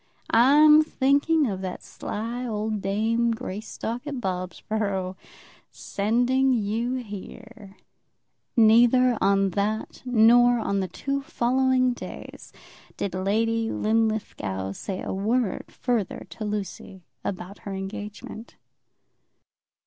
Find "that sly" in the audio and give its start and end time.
1.61-2.43